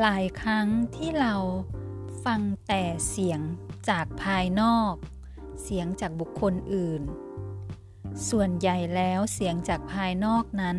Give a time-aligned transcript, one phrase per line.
[0.00, 1.34] หลายครั้งที่เรา
[2.24, 3.40] ฟังแต่เสียง
[3.88, 4.94] จากภายนอก
[5.62, 7.02] เสียงจากบุคคลอื่น
[8.28, 10.78] ส่วนใหญ่แล้วเสียงจากภายนอกนั้น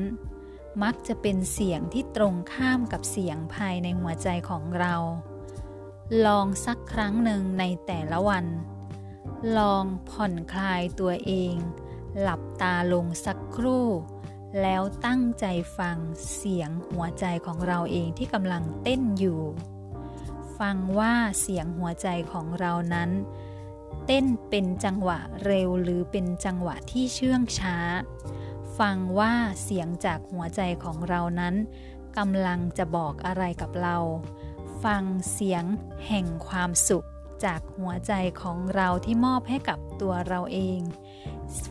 [0.83, 4.95] มักจะเป็นเสียงที่ตรงข้ามกับเสียงภายในหัวใจของเรา
[6.25, 8.45] ลองสักครั้งหนึ่งในแต่ละวัน
[9.57, 11.55] ลองผ่อนคลายตัวเอง
[12.19, 13.87] หลับตาลงสักครู่
[14.61, 15.45] แล้วตั้งใจ
[15.77, 15.97] ฟัง
[16.35, 19.41] เสียงหัวใจของเราเองที่กำลังเต้นอยู่
[20.59, 23.09] ฟังว่าเสียงหัวใจของเรานั้น
[24.05, 27.77] เต้นเป็นจังหวะเร็วหรือเป็นจังหวะที่เชื่องช้า
[28.79, 29.33] ฟังว่า
[29.63, 31.55] เสียงจากหัวใจของเรานั้น
[32.17, 33.97] กำลังจะบอกอะไรกับเรา
[34.83, 35.63] ฟังเสียง
[36.07, 37.07] แห่งความสุข
[37.45, 40.79] จากหัวใจของเราที่มอบให้กับตัวเราเอง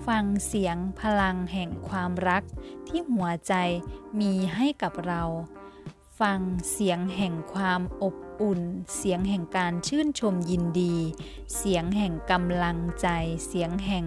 [0.07, 2.43] ฟังเสียงพลังแห่งความรัก
[2.89, 3.55] ที่หัวใจ
[4.21, 5.23] มีให้กับเรา
[6.21, 8.61] ฟังเสียงแห่งความอบอุ่น
[8.97, 10.97] เสียงแห่งการชื่นชมยินดี
[11.57, 13.09] เสียงแห่งกำลังใจ
[13.47, 14.05] เสียงแห่ง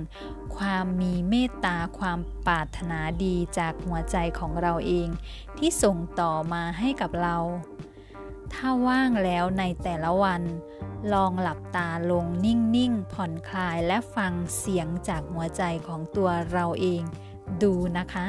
[0.57, 5.07] ความมีเมตตาความปรารถนาดีจากหัวใจของเราเอง
[5.57, 7.37] ที่ส่งต่อมาให้กับเรา
[8.53, 10.41] ถ้าว่างแล้วในแต่ละวัน
[11.13, 17.03] ลองหลับตาลงนิ่งๆ ผ่อนคลายและฟังเสียงจากหัวใจของตัวเราเอง
[17.63, 18.25] ดูนะคะ